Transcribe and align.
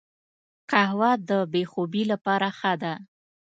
قهوه 0.71 1.11
د 1.29 1.31
بې 1.51 1.63
خوبي 1.71 2.03
لپاره 2.11 2.47
ښه 2.59 2.73
ده 2.81 2.93